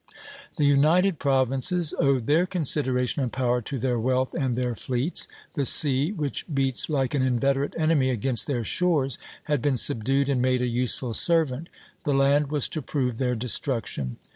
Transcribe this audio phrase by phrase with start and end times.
[0.57, 5.27] The United Provinces owed their consideration and power to their wealth and their fleets.
[5.53, 10.41] The sea, which beats like an inveterate enemy against their shores, had been subdued and
[10.41, 11.69] made a useful servant;
[12.03, 14.17] the land was to prove their destruction.